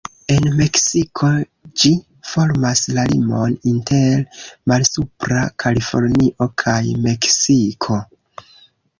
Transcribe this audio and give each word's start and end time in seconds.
En 0.33 0.45
Meksiko 0.59 1.27
ĝi 1.81 1.89
formas 2.29 2.79
la 2.97 3.03
limon 3.11 3.53
inter 3.71 4.23
Malsupra 4.71 5.43
Kalifornio 5.65 6.47
kaj 6.63 6.79
Meksiko. 7.05 7.99